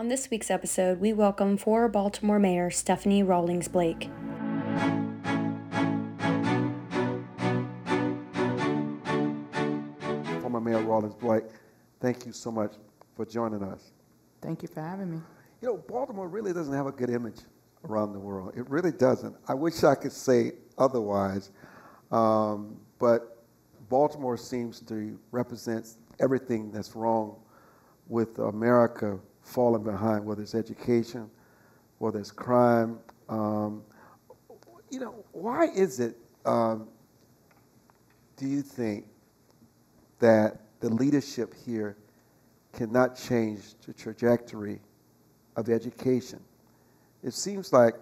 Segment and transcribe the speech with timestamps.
[0.00, 4.08] On this week's episode, we welcome former Baltimore Mayor Stephanie Rawlings Blake.
[10.40, 11.44] Former Mayor Rawlings Blake,
[12.00, 12.76] thank you so much
[13.14, 13.92] for joining us.
[14.40, 15.20] Thank you for having me.
[15.60, 17.40] You know, Baltimore really doesn't have a good image
[17.84, 18.54] around the world.
[18.56, 19.36] It really doesn't.
[19.48, 21.50] I wish I could say otherwise,
[22.10, 23.44] um, but
[23.90, 27.36] Baltimore seems to represent everything that's wrong
[28.08, 31.30] with America falling behind, whether it's education,
[31.98, 32.98] whether it's crime.
[33.28, 33.82] Um,
[34.90, 36.88] you know, why is it, um,
[38.36, 39.06] do you think,
[40.18, 41.96] that the leadership here
[42.72, 44.80] cannot change the trajectory
[45.56, 46.40] of education?
[47.22, 47.94] It seems like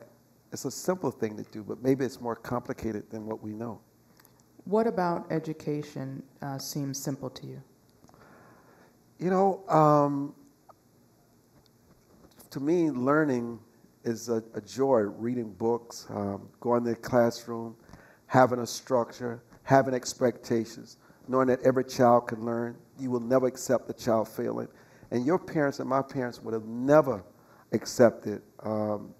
[0.52, 3.80] it's a simple thing to do, but maybe it's more complicated than what we know.
[4.64, 7.62] What about education uh, seems simple to you?
[9.18, 10.34] You know, um,
[12.50, 13.58] to me, learning
[14.04, 15.00] is a, a joy.
[15.00, 17.76] Reading books, um, going to the classroom,
[18.26, 20.96] having a structure, having expectations,
[21.26, 22.76] knowing that every child can learn.
[22.98, 24.68] You will never accept the child failing.
[25.10, 27.22] And your parents and my parents would have never
[27.72, 29.14] accepted um,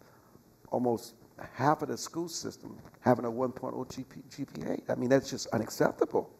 [0.70, 1.14] almost
[1.54, 4.82] half of the school system having a 1.0 GP, GPA.
[4.90, 6.30] I mean, that's just unacceptable.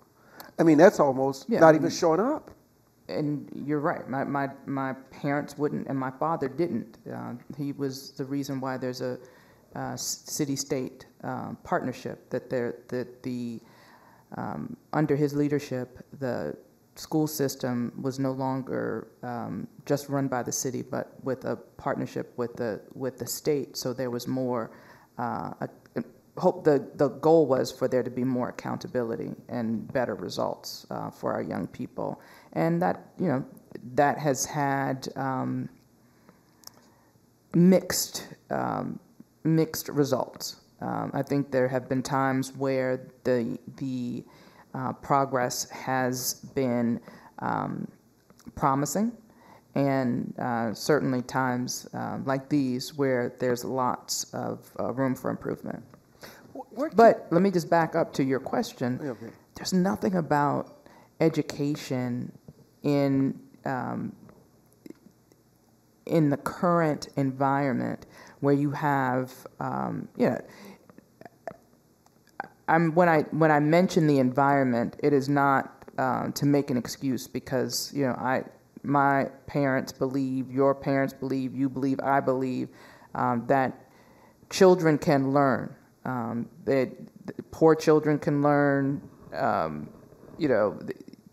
[0.59, 2.51] I mean, that's almost Yeah, not I even showing up.
[3.09, 4.09] And you're right.
[4.09, 6.99] My, my, my parents wouldn't, and my father didn't.
[7.11, 9.19] Uh, he was the reason why there's a
[9.75, 12.29] uh, city-state uh, partnership.
[12.31, 13.61] That there, that the
[14.37, 16.57] um, under his leadership, the
[16.97, 22.33] school system was no longer um, just run by the city, but with a partnership
[22.37, 23.77] with the with the state.
[23.77, 24.71] So there was more.
[25.19, 25.69] Uh, a,
[26.39, 31.11] hope the the goal was for there to be more accountability and better results uh,
[31.11, 32.21] for our young people,
[32.59, 33.45] and that you know
[33.95, 35.09] that has had.
[35.17, 35.69] Um,
[37.55, 38.99] mixed um,
[39.45, 40.57] mixed results.
[40.81, 44.25] Um, I think there have been times where the the
[44.75, 47.01] uh, progress has been
[47.41, 47.89] um,
[48.55, 49.13] promising,
[49.75, 55.83] and uh, certainly times uh, like these where there's lots of uh, room for improvement.
[56.95, 59.01] But let me just back up to your question.
[59.03, 59.33] Okay.
[59.55, 60.77] There's nothing about
[61.21, 62.31] education
[62.83, 64.13] in um,
[66.07, 68.07] in the current environment
[68.41, 70.41] where you have, um, you know,
[72.67, 76.77] I'm when I when I mention the environment, it is not um, to make an
[76.77, 78.45] excuse because you know I
[78.83, 82.69] my parents believe, your parents believe, you believe, I believe
[83.15, 83.87] um, that
[84.51, 85.75] children can learn.
[86.05, 86.91] Um, that
[87.51, 89.03] poor children can learn.
[89.35, 89.91] Um,
[90.39, 90.79] you know,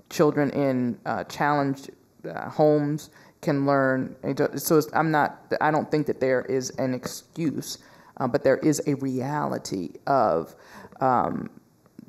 [0.09, 1.91] children in uh, challenged
[2.27, 3.09] uh, homes
[3.41, 4.15] can learn.
[4.57, 5.53] So- I'm not.
[5.61, 7.79] I don't think that there is an excuse,
[8.17, 10.55] uh, but there is a reality of
[11.01, 11.49] um,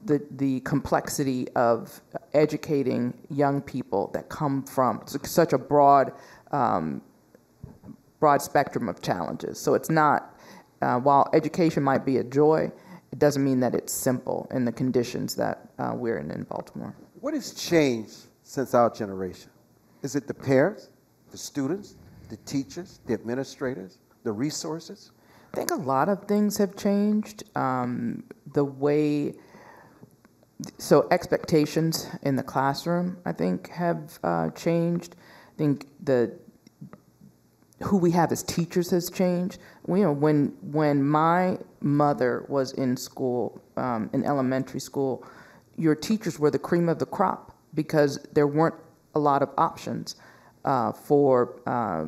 [0.04, 2.00] the the complexity of
[2.32, 6.12] educating young people that come from such a broad
[6.52, 7.02] um,
[8.20, 9.58] broad spectrum of challenges.
[9.58, 10.34] So it's not,
[10.80, 12.70] uh, while education might be a joy,
[13.12, 16.94] it doesn't mean that it's simple in the conditions that uh, we're in in Baltimore.
[17.20, 19.50] What has changed since our generation?
[20.02, 20.90] Is it the parents,
[21.30, 21.96] the students,
[22.28, 25.12] the teachers, the administrators, the resources?
[25.52, 27.44] I think a lot of things have changed.
[27.56, 29.34] Um, the way,
[30.76, 35.16] so expectations in the classroom, I think, have uh, changed.
[35.54, 36.38] I think the
[37.82, 39.58] who we have as teachers has changed.
[39.88, 45.26] You know, when when my mother was in school, um, in elementary school,
[45.76, 48.74] your teachers were the cream of the crop because there weren't
[49.14, 50.16] a lot of options
[50.64, 52.06] uh, for uh,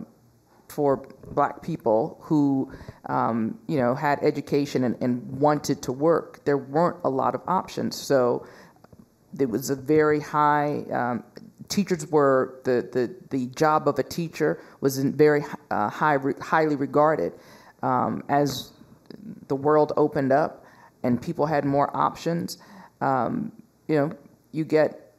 [0.68, 2.70] for black people who
[3.06, 6.44] um, you know had education and, and wanted to work.
[6.44, 8.46] There weren't a lot of options, so
[9.32, 11.24] there was a very high um,
[11.68, 17.32] teachers were the, the, the job of a teacher was very uh, high highly regarded
[17.82, 18.72] um, as
[19.48, 20.64] the world opened up
[21.02, 22.58] and people had more options
[23.00, 23.52] um,
[23.88, 24.12] you know
[24.52, 25.14] you get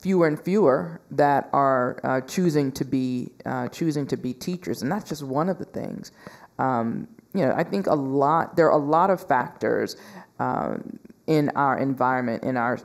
[0.00, 4.90] fewer and fewer that are uh, choosing to be uh, choosing to be teachers, and
[4.90, 6.10] that's just one of the things.
[6.58, 8.56] Um, you know, I think a lot.
[8.56, 9.96] There are a lot of factors
[10.38, 12.78] um, in our environment, in our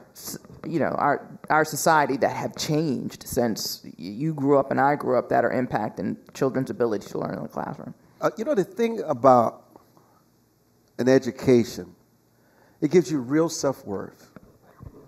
[0.65, 5.17] you know our our society that have changed since you grew up and I grew
[5.17, 7.93] up that are impacting children's ability to learn in the classroom.
[8.21, 9.63] Uh, you know, the thing about
[10.97, 11.95] an education,
[12.81, 14.31] it gives you real self worth,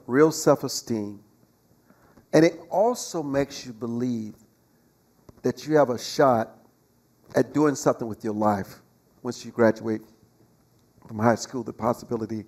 [0.10, 1.20] real self esteem,
[2.34, 4.34] and it also makes you believe
[5.44, 6.58] that you have a shot
[7.36, 8.82] at doing something with your life
[9.22, 10.02] once you graduate
[11.08, 12.44] from high school, the possibility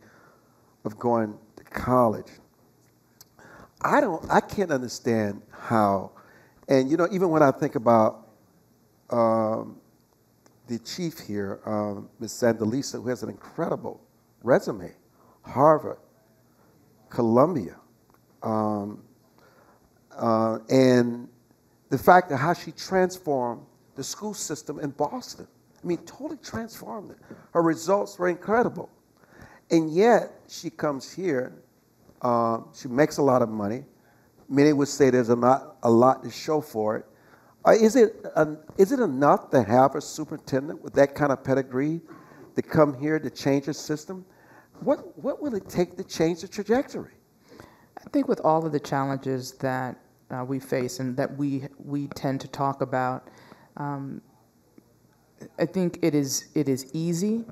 [0.85, 2.27] of going to college.
[3.81, 6.11] I don't, I can't understand how,
[6.67, 8.27] and you know, even when I think about
[9.11, 9.77] um,
[10.67, 12.33] the chief here, um, Ms.
[12.33, 14.01] Santelises, who has an incredible
[14.43, 14.91] resume,
[15.43, 15.97] Harvard,
[17.11, 17.75] Columbia,
[18.41, 19.03] um,
[20.17, 21.27] uh, and
[21.89, 23.61] the fact of how she transformed
[23.95, 25.47] the school system in Boston.
[25.83, 27.17] I mean, totally transformed it.
[27.53, 28.89] Her results were incredible.
[29.69, 31.53] And yet, she comes here,
[32.21, 33.83] uh, she makes a lot of money.
[34.49, 37.05] Many would say there's a lot, a lot to show for it.
[37.65, 38.25] Uh, is, it
[38.77, 42.01] is it enough to have a superintendent with that kind of pedigree
[42.55, 44.25] to come here to change the system?
[44.81, 47.13] What, what will it take to change the trajectory?
[47.97, 49.95] I think with all of the challenges that
[50.31, 53.27] uh, we face and that we we tend to talk about,
[53.77, 54.21] um,
[55.59, 57.45] I think it is it is easy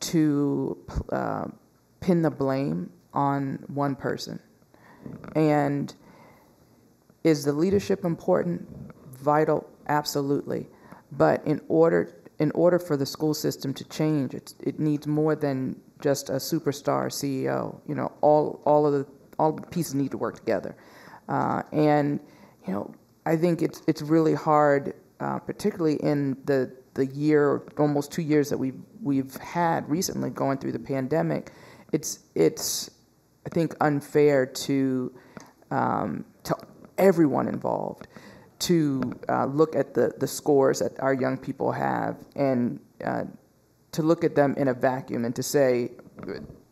[0.00, 0.76] to
[1.12, 1.44] uh,
[2.00, 4.40] pin the blame on one person,
[5.36, 5.94] and
[7.22, 8.66] is the leadership important?
[9.10, 10.66] Vital, absolutely,
[11.12, 15.36] but in order in order for the school system to change, it, it needs more
[15.36, 17.80] than just a superstar CEO.
[17.86, 19.06] You know, all all of the
[19.38, 20.76] all the pieces need to work together.
[21.28, 22.20] Uh, and
[22.66, 22.94] you know,
[23.24, 28.50] I think it's it's really hard, uh, particularly in the the year, almost two years
[28.50, 31.52] that we've we've had recently going through the pandemic.
[31.92, 32.90] It's it's
[33.46, 35.12] I think unfair to
[35.70, 36.56] um, to
[36.98, 38.08] everyone involved
[38.60, 43.24] to uh, look at the the scores that our young people have and uh,
[43.92, 45.90] to look at them in a vacuum and to say,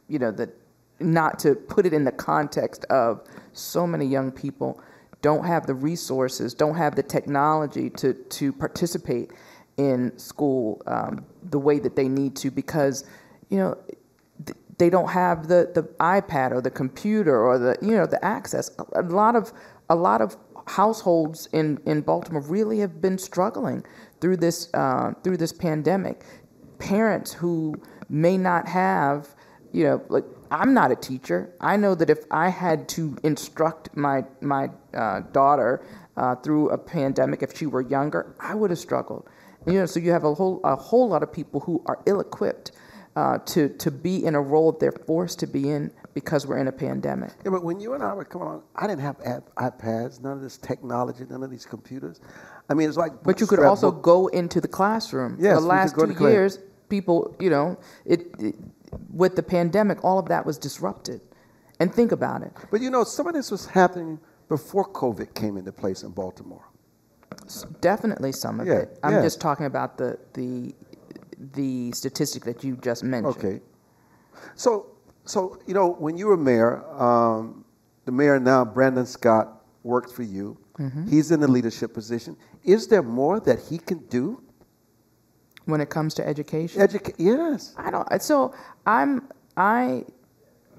[0.09, 0.51] you know, that
[0.99, 3.23] not to put it in the context of
[3.53, 4.81] so many young people
[5.23, 9.33] don't have the resources, don't have the technology to, to participate
[9.77, 13.05] in school um, the way that they need to because,
[13.49, 13.77] you know,
[14.45, 18.23] th- they don't have the, the iPad or the computer or the, you know, the
[18.25, 18.71] access.
[18.95, 19.53] A lot of,
[19.89, 20.37] a lot of
[20.67, 23.85] households in, in Baltimore really have been struggling
[24.21, 26.25] through this, uh, through this pandemic.
[26.81, 27.75] Parents who
[28.09, 29.29] may not have,
[29.73, 31.55] you know, like I'm not a teacher.
[31.61, 35.85] I know that if I had to instruct my my uh, daughter
[36.17, 39.29] uh, through a pandemic, if she were younger, I would have struggled.
[39.65, 42.03] And, you know, so you have a whole a whole lot of people who are
[42.07, 42.73] ill-equipped
[43.17, 46.69] uh, to to be in a role they're forced to be in because we're in
[46.69, 47.33] a pandemic.
[47.45, 49.19] Yeah, but when you and I were coming on, I didn't have
[49.57, 52.21] iPads, none of this technology, none of these computers.
[52.69, 53.23] I mean, it's like.
[53.23, 54.03] But you could also book.
[54.03, 55.37] go into the classroom.
[55.41, 56.59] Yes, the last two years,
[56.91, 58.55] people, you know, it, it
[59.13, 61.21] with the pandemic, all of that was disrupted.
[61.79, 62.53] And think about it.
[62.71, 66.67] But you know, some of this was happening before COVID came into place in Baltimore.
[67.81, 68.99] Definitely some of yeah, it.
[69.03, 69.23] I'm yeah.
[69.23, 70.75] just talking about the the
[71.55, 73.37] the statistic that you just mentioned.
[73.37, 73.61] Okay.
[74.57, 74.91] So
[75.25, 77.65] so you know, when you were mayor, um,
[78.05, 80.59] the mayor now, Brandon Scott, works for you.
[80.79, 81.09] Mm-hmm.
[81.09, 82.37] He's in a leadership position.
[82.65, 84.43] Is there more that he can do?
[85.67, 86.81] When it comes to education?
[86.81, 87.75] Educa- yes.
[87.77, 88.23] I don't.
[88.23, 88.55] So
[88.87, 90.05] I'm I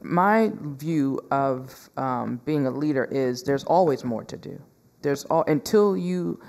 [0.03, 4.61] my view of um, being a leader is there's always more to do.
[5.01, 6.39] There's all until you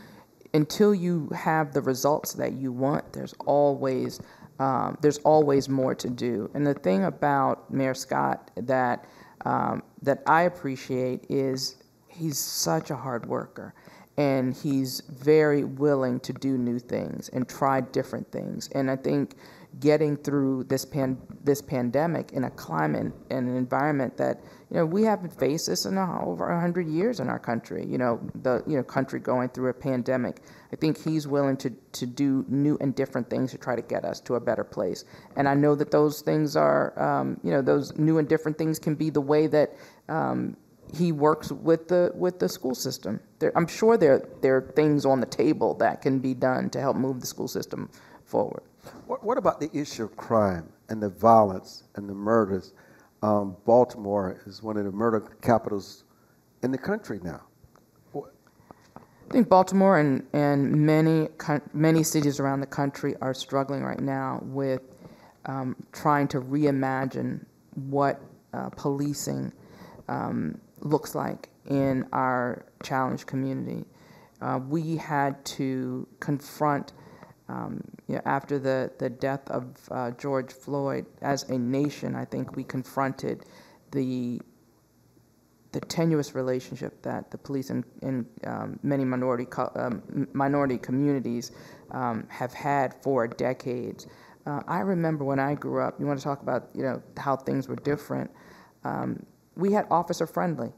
[0.54, 3.12] until you have the results that you want.
[3.12, 4.20] There's always
[4.58, 6.50] um, there's always more to do.
[6.54, 9.06] And the thing about Mayor Scott that
[9.44, 11.76] um, that I appreciate is
[12.08, 13.74] he's such a hard worker
[14.16, 18.68] and he's very willing to do new things and try different things.
[18.74, 19.36] And I think
[19.80, 24.40] getting through this pan this pandemic in a climate and an environment that
[24.70, 27.86] you know we haven't faced this in a, over hundred years in our country.
[27.86, 30.40] You know the you know country going through a pandemic.
[30.72, 34.04] I think he's willing to to do new and different things to try to get
[34.04, 35.04] us to a better place.
[35.36, 38.78] And I know that those things are um, you know those new and different things
[38.78, 39.74] can be the way that
[40.08, 40.56] um,
[40.94, 43.20] he works with the with the school system.
[43.38, 46.80] There, I'm sure there there are things on the table that can be done to
[46.80, 47.90] help move the school system
[48.24, 48.62] forward.
[49.06, 52.72] What, what about the issue of crime and the violence and the murders?
[53.22, 56.04] Um, Baltimore is one of the murder capitals
[56.62, 57.42] in the country now.
[58.14, 61.28] I think Baltimore and, and many
[61.72, 64.82] many cities around the country are struggling right now with
[65.46, 67.42] um, trying to reimagine
[67.88, 68.20] what
[68.52, 69.50] uh, policing
[70.08, 73.84] um, looks like in our challenged community.
[74.40, 76.92] Uh, we had to confront,
[77.48, 82.24] um, you know, after the, the death of uh, George Floyd, as a nation, I
[82.24, 83.44] think we confronted
[83.92, 84.40] the
[85.72, 91.50] the tenuous relationship that the police and, in um, many minority co- um, minority communities
[91.92, 94.06] um, have had for decades.
[94.46, 97.36] Uh, I remember when I grew up, you want to talk about, you know, how
[97.36, 98.30] things were different.
[98.84, 99.24] Um,
[99.56, 100.72] we had officer friendly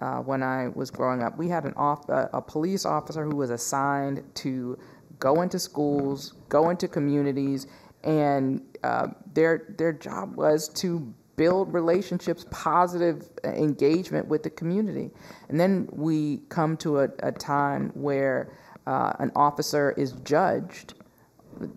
[0.00, 1.36] uh, when I was growing up.
[1.38, 4.78] We had an off, uh, a police officer who was assigned to
[5.18, 7.66] go into schools, go into communities,
[8.02, 15.10] and uh, their their job was to build relationships, positive engagement with the community.
[15.48, 18.52] And then we come to a, a time where
[18.86, 20.94] uh, an officer is judged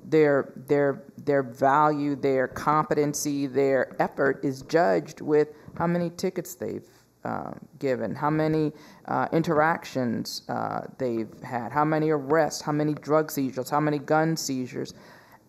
[0.05, 6.87] their their their value, their competency, their effort is judged with how many tickets they've
[7.23, 8.71] uh, given, how many
[9.05, 14.37] uh, interactions uh, they've had, how many arrests, how many drug seizures, how many gun
[14.37, 14.93] seizures,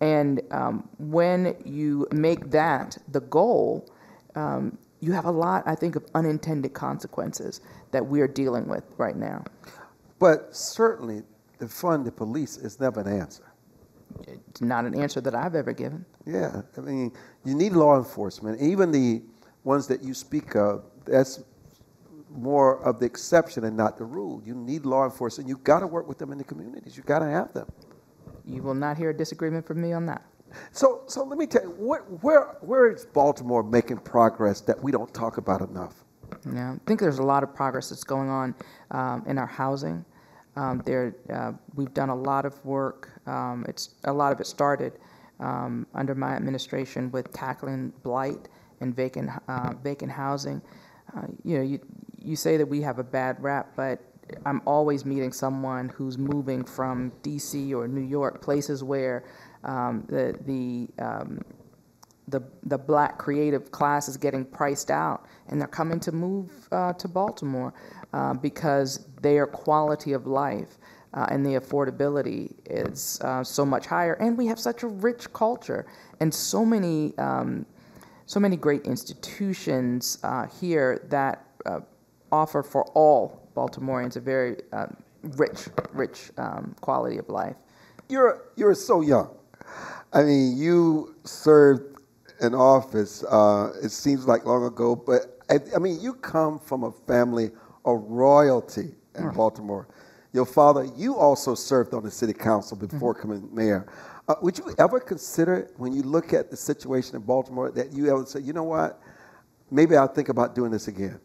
[0.01, 3.89] and um, when you make that the goal,
[4.35, 7.61] um, you have a lot, I think, of unintended consequences
[7.93, 9.45] that we are dealing with right now.
[10.19, 11.23] But certainly,
[11.59, 13.48] the fund the police is never an answer.
[14.27, 16.05] It's not an answer that I've ever given.
[16.27, 17.13] Yeah, I mean,
[17.45, 18.61] you need law enforcement.
[18.61, 19.23] Even the
[19.65, 21.43] ones that you speak of, that's
[22.31, 24.43] more of the exception and not the rule.
[24.45, 25.49] You need law enforcement.
[25.49, 26.97] You've got to work with them in the communities.
[26.97, 27.71] You've got to have them.
[28.45, 30.25] You will not hear a disagreement from me on that.
[30.73, 34.91] So, so let me tell you, what, where, where is Baltimore making progress that we
[34.91, 36.05] don't talk about enough?
[36.53, 38.55] Yeah, I think there's a lot of progress that's going on
[38.91, 40.05] um, in our housing.
[40.59, 43.11] Um, there, uh, we've done a lot of work.
[43.27, 44.93] Um, it's a lot of it started
[45.39, 48.49] um, under my administration with tackling blight
[48.81, 50.61] and vacant uh, vacant housing.
[51.17, 51.79] Uh, you know, you
[52.19, 54.01] you say that we have a bad rap, but
[54.45, 57.73] I'm always meeting someone who's moving from D.C.
[57.73, 59.25] or New York, places where
[59.63, 61.41] um, the the um,
[62.29, 66.93] the the black creative class is getting priced out, and they're coming to move uh,
[66.95, 67.75] to Baltimore
[68.13, 70.79] uh, because their quality of life
[71.15, 74.15] uh, and the affordability is uh, so much higher.
[74.15, 75.87] And we have such a rich culture
[76.21, 77.67] and so many, um,
[78.27, 81.81] so many great institutions uh, here that uh,
[82.31, 84.87] offer for all Baltimoreans a very uh,
[85.23, 87.57] rich, rich um, quality of life.
[88.09, 89.35] You're, you're so young.
[90.13, 91.98] I mean, you served
[92.41, 93.23] in office,
[93.83, 97.51] it seems like long ago, but I, I mean, you come from a family
[97.85, 99.31] a royalty in.
[99.31, 99.89] Baltimore.
[100.33, 103.33] Your father, you also served on the city council before mm-hmm.
[103.33, 103.91] becoming mayor.
[104.29, 108.11] Uh, would you ever consider, when you look at the situation in Baltimore, that you
[108.11, 109.01] ever say, you know what,
[109.71, 111.19] maybe I'll think about doing this again?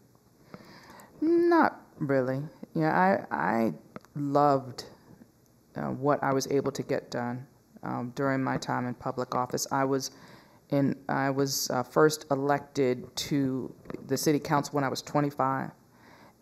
[1.19, 2.41] Not really.
[2.73, 3.73] Yeah, I, I
[4.15, 4.85] loved
[5.75, 7.45] uh, what I was able to get done
[7.83, 9.67] um, during my time in public office.
[9.69, 10.11] I was
[10.73, 13.73] in, I was uh, first elected to
[14.07, 15.69] the city council when I was 25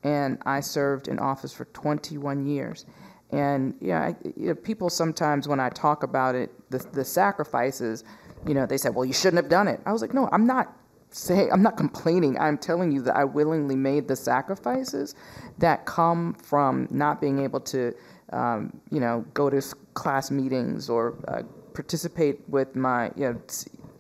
[0.04, 2.86] and I served in office for 21 years.
[3.32, 8.04] And yeah, I, you know, people sometimes when I talk about it, the, the sacrifices,
[8.48, 10.46] you know, they said, "Well, you shouldn't have done it." I was like, "No, I'm
[10.46, 10.76] not
[11.12, 12.38] saying I'm not complaining.
[12.40, 15.16] I'm telling you that I willingly made the sacrifices
[15.60, 17.94] that come from not being able to,
[18.34, 19.62] um, you know, go to
[19.94, 23.42] class meetings or uh, participate with my, you know,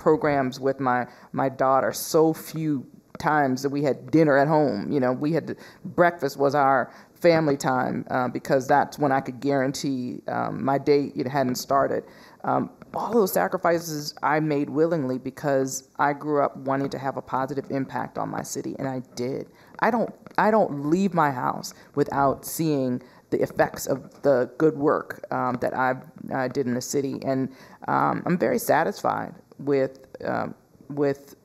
[0.01, 1.93] programs with my my daughter.
[1.93, 2.85] So few
[3.19, 4.91] times that we had dinner at home.
[4.91, 5.55] You know, we had to,
[5.85, 11.11] breakfast was our family time uh, because that's when I could guarantee um, my day
[11.15, 12.03] it hadn't started.
[12.43, 17.21] Um, all those sacrifices I made willingly because I grew up wanting to have a
[17.21, 19.47] positive impact on my city, and I did.
[19.79, 25.23] I don't I don't leave my house without seeing the effects of the good work
[25.31, 25.95] um, that I
[26.33, 27.49] uh, did in the city, and
[27.87, 30.55] um, I'm very satisfied with um,
[30.89, 31.35] with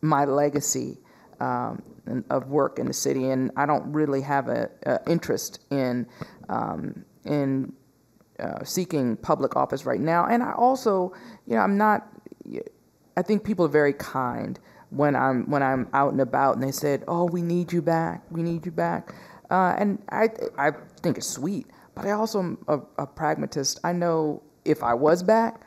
[0.00, 0.98] my legacy
[1.40, 1.82] um,
[2.30, 4.68] of work in the city, and I don't really have an
[5.06, 6.06] interest in
[6.48, 7.72] um, in
[8.38, 10.26] uh, seeking public office right now.
[10.26, 11.12] And I also,
[11.46, 12.08] you know, I'm not.
[13.16, 14.58] I think people are very kind
[14.90, 18.22] when I'm when I'm out and about, and they said, "Oh, we need you back.
[18.30, 19.14] We need you back,"
[19.50, 21.66] uh, and I I think it's sweet.
[21.94, 23.80] But I also am a, a pragmatist.
[23.84, 25.60] I know if I was back,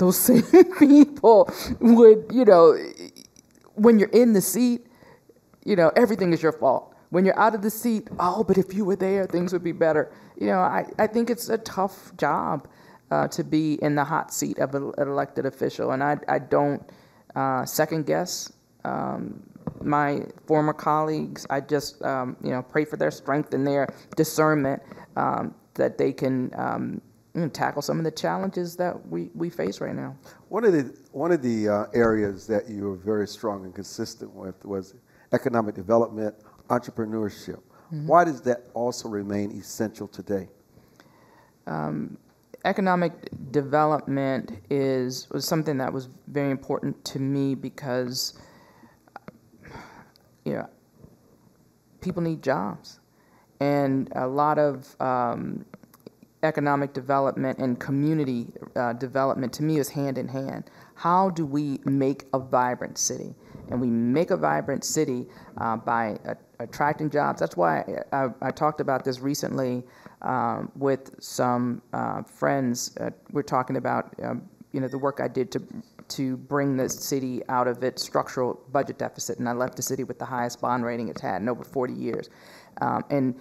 [0.00, 0.42] those same
[0.78, 2.76] people would, you know,
[3.74, 4.86] when you're in the seat,
[5.64, 6.94] you know, everything is your fault.
[7.10, 9.72] When you're out of the seat, oh, but if you were there, things would be
[9.72, 10.12] better.
[10.38, 12.66] You know, I, I think it's a tough job
[13.10, 16.82] uh, to be in the hot seat of an elected official, and I, I don't
[17.34, 18.52] uh, second guess
[18.84, 19.42] um,
[19.82, 21.46] my former colleagues.
[21.50, 24.80] I just, um, you know, pray for their strength and their discernment
[25.16, 27.02] um, that they can um,
[27.34, 30.16] you know, tackle some of the challenges that we, we face right now.
[30.48, 34.32] One of the one of the uh, areas that you were very strong and consistent
[34.34, 34.94] with was
[35.32, 36.34] economic development,
[36.68, 37.60] entrepreneurship.
[37.92, 38.06] Mm-hmm.
[38.06, 40.48] Why does that also remain essential today?
[41.66, 42.18] Um,
[42.64, 43.12] economic
[43.52, 48.34] development is was something that was very important to me because
[50.44, 50.68] you know
[52.00, 52.98] people need jobs,
[53.60, 55.64] and a lot of um,
[56.42, 60.70] economic development and community uh, development to me is hand in hand.
[60.94, 63.34] How do we make a vibrant city?
[63.70, 65.26] And we make a vibrant city
[65.58, 66.18] uh, by
[66.58, 67.40] attracting jobs.
[67.40, 69.84] That's why I, I, I talked about this recently
[70.22, 72.96] um, with some uh, friends.
[72.98, 75.62] Uh, we're talking about um, you know the work I did to
[76.08, 80.04] to bring the city out of its structural budget deficit, and I left the city
[80.04, 82.28] with the highest bond rating it's had in over 40 years.
[82.80, 83.34] Um, and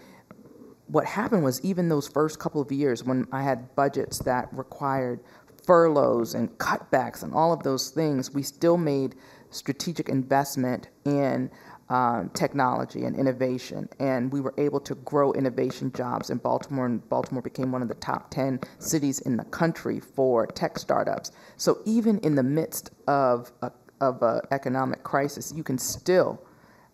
[0.90, 5.20] what happened was even those first couple of years when I had budgets that required
[5.66, 9.16] furloughs and cutbacks and all of those things, we still made
[9.52, 11.52] strategic investment in
[11.90, 16.86] um, technology and innovation, and we were able to grow innovation jobs in Baltimore.
[16.86, 21.32] And Baltimore became one of the top 10 cities in the country for tech startups.
[21.58, 26.44] So even in the midst of a, of an economic crisis, you can still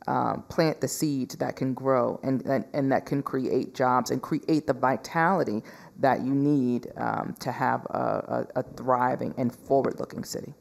[0.07, 4.21] um, plant the seeds that can grow and, and, and, that can create jobs and
[4.21, 5.63] create the vitality
[5.97, 10.53] that you need um, to have a, a, a thriving and forward-looking city.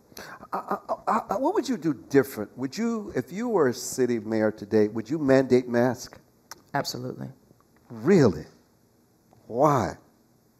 [0.52, 2.56] Uh, uh, uh, what would you do different?
[2.56, 6.18] Would you, if you were a city mayor today, would you mandate masks?
[6.72, 7.28] Absolutely.
[7.90, 8.46] Really?
[9.46, 9.94] Why?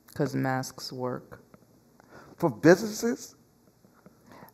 [0.09, 1.41] Because masks work.
[2.37, 3.37] For businesses?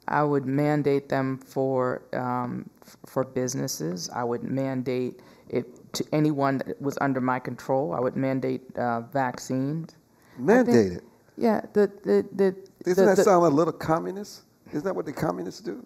[0.08, 2.68] I would mandate them for um,
[3.06, 4.10] for businesses.
[4.14, 7.92] I would mandate it to anyone that was under my control.
[7.92, 9.96] I would mandate uh, vaccines.
[10.38, 11.04] Mandate it.
[11.36, 11.62] Yeah.
[11.72, 12.56] The the the.
[12.84, 14.42] Doesn't the, that the, sound a little communist?
[14.68, 15.84] Isn't that what the communists do?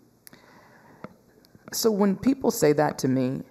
[1.73, 3.43] So when people say that to me,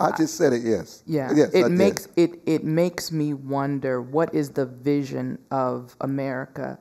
[0.00, 0.62] I just said it.
[0.62, 1.02] Yes.
[1.06, 1.32] Yeah.
[1.34, 1.50] Yes.
[1.52, 2.34] it I makes did.
[2.34, 6.78] it it makes me wonder what is the vision of America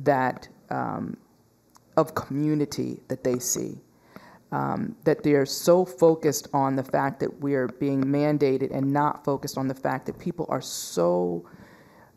[0.00, 1.16] that um,
[1.96, 3.78] of community that they see.
[4.50, 8.90] Um, that they are so focused on the fact that we are being mandated and
[8.90, 11.46] not focused on the fact that people are so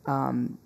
[0.06, 0.58] um,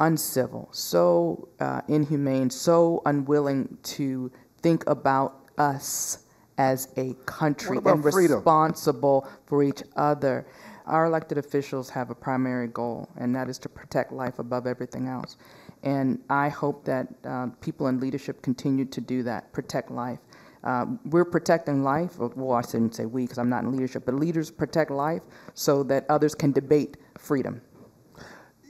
[0.00, 4.32] uncivil, so uh, inhumane, so unwilling to
[4.62, 6.24] think about us
[6.58, 8.36] as a country and freedom?
[8.36, 10.46] responsible for each other.
[10.86, 15.06] Our elected officials have a primary goal, and that is to protect life above everything
[15.06, 15.36] else.
[15.84, 20.18] And I hope that uh, people in leadership continue to do that, protect life.
[20.64, 24.14] Um, we're protecting life, well, I shouldn't say we because I'm not in leadership, but
[24.14, 25.22] leaders protect life
[25.54, 27.60] so that others can debate freedom.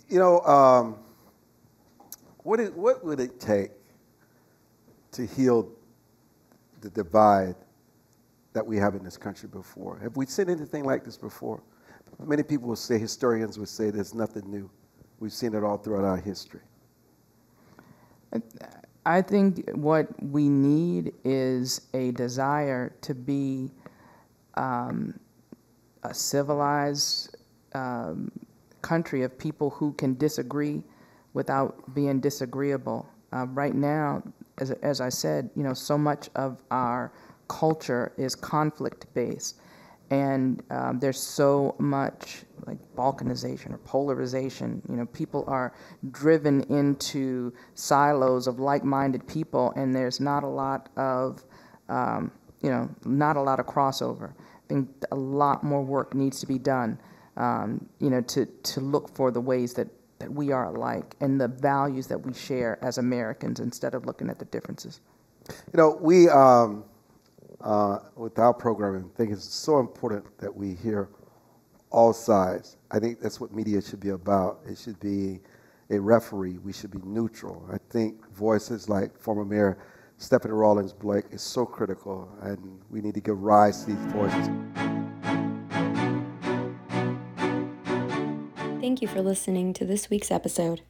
[0.08, 0.98] You know, um,
[2.44, 3.72] what, what would it take
[5.12, 5.70] to heal
[6.80, 7.56] the divide
[8.54, 9.98] that we have in this country before?
[9.98, 11.62] Have we seen anything like this before?
[12.18, 14.70] Many people will say, historians would say, there's nothing new.
[15.20, 16.60] We've seen it all throughout our history.
[19.04, 23.72] I think what we need is a desire to be
[24.54, 25.18] um,
[26.04, 27.36] a civilized
[27.74, 28.30] um,
[28.80, 30.82] country of people who can disagree
[31.34, 33.08] without being disagreeable.
[33.32, 34.22] Uh, right now,
[34.58, 37.12] as, as I said, you know, so much of our
[37.48, 39.56] culture is conflict based.
[40.10, 44.82] And um, there's so much like balkanization or polarization.
[44.88, 45.72] You know, people are
[46.10, 51.44] driven into silos of like-minded people, and there's not a lot of,
[51.88, 54.30] um, you know, not a lot of crossover.
[54.32, 56.98] I think a lot more work needs to be done,
[57.36, 61.40] um, you know, to, to look for the ways that, that we are alike and
[61.40, 65.00] the values that we share as Americans instead of looking at the differences.
[65.48, 66.84] You know, we, um,
[67.60, 71.08] uh, with our programming, think it's so important that we hear
[71.92, 72.76] all sides.
[72.90, 74.60] I think that's what media should be about.
[74.66, 75.40] It should be
[75.90, 76.58] a referee.
[76.58, 77.64] We should be neutral.
[77.70, 79.78] I think voices like former Mayor
[80.16, 84.48] Stephanie Rawlings Blake is so critical, and we need to give rise to these voices.
[88.80, 90.82] Thank you for listening to this week's episode.